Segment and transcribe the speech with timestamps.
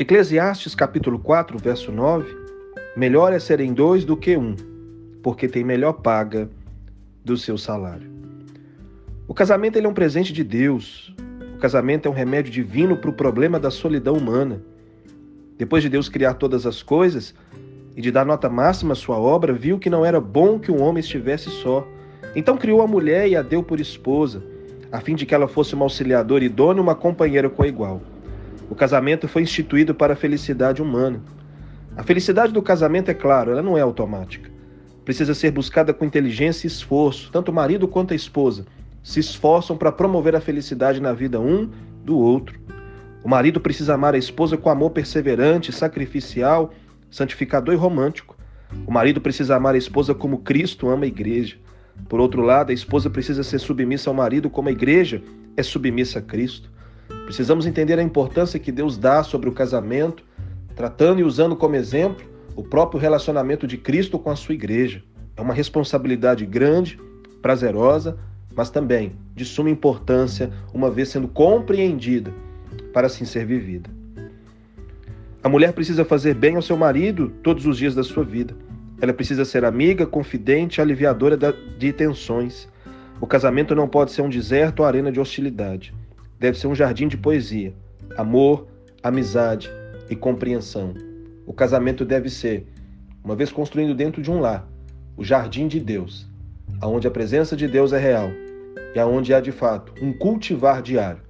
[0.00, 2.32] Eclesiastes capítulo 4, verso 9:
[2.96, 4.54] Melhor é serem dois do que um,
[5.24, 6.48] porque tem melhor paga
[7.24, 8.08] do seu salário.
[9.26, 11.12] O casamento é um presente de Deus.
[11.56, 14.62] O casamento é um remédio divino para o problema da solidão humana.
[15.58, 17.34] Depois de Deus criar todas as coisas
[17.96, 20.80] e de dar nota máxima à sua obra, viu que não era bom que um
[20.80, 21.84] homem estivesse só.
[22.36, 24.44] Então criou a mulher e a deu por esposa,
[24.92, 28.00] a fim de que ela fosse uma auxiliadora idônea uma companheira coigual.
[28.70, 31.22] O casamento foi instituído para a felicidade humana.
[31.96, 34.50] A felicidade do casamento, é claro, ela não é automática.
[35.04, 37.30] Precisa ser buscada com inteligência e esforço.
[37.32, 38.66] Tanto o marido quanto a esposa
[39.02, 41.70] se esforçam para promover a felicidade na vida um
[42.04, 42.60] do outro.
[43.24, 46.72] O marido precisa amar a esposa com amor perseverante, sacrificial,
[47.10, 48.36] santificador e romântico.
[48.86, 51.56] O marido precisa amar a esposa como Cristo ama a igreja.
[52.08, 55.22] Por outro lado, a esposa precisa ser submissa ao marido como a igreja
[55.56, 56.70] é submissa a Cristo.
[57.24, 60.24] Precisamos entender a importância que Deus dá sobre o casamento,
[60.74, 65.02] tratando e usando como exemplo o próprio relacionamento de Cristo com a sua igreja.
[65.36, 66.98] É uma responsabilidade grande,
[67.40, 68.18] prazerosa,
[68.54, 72.32] mas também de suma importância, uma vez sendo compreendida
[72.92, 73.88] para assim ser vivida.
[75.42, 78.56] A mulher precisa fazer bem ao seu marido todos os dias da sua vida.
[79.00, 81.38] Ela precisa ser amiga, confidente, aliviadora
[81.78, 82.68] de tensões.
[83.20, 85.94] O casamento não pode ser um deserto ou arena de hostilidade
[86.38, 87.74] deve ser um jardim de poesia,
[88.16, 88.66] amor,
[89.02, 89.70] amizade
[90.08, 90.94] e compreensão.
[91.46, 92.66] O casamento deve ser,
[93.24, 94.68] uma vez construído dentro de um lar,
[95.16, 96.28] o jardim de Deus,
[96.80, 98.30] aonde a presença de Deus é real
[98.94, 101.22] e aonde há de fato um cultivar diário,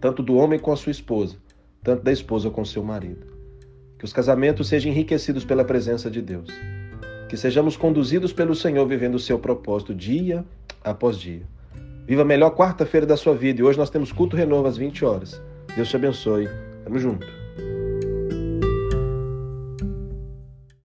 [0.00, 1.36] tanto do homem com a sua esposa,
[1.82, 3.26] tanto da esposa com seu marido.
[3.98, 6.48] Que os casamentos sejam enriquecidos pela presença de Deus.
[7.28, 10.44] Que sejamos conduzidos pelo Senhor vivendo o seu propósito dia
[10.82, 11.42] após dia.
[12.10, 13.60] Viva a melhor quarta-feira da sua vida.
[13.60, 15.40] E hoje nós temos culto renovo às 20 horas.
[15.76, 16.48] Deus te abençoe.
[16.82, 17.39] Tamo junto.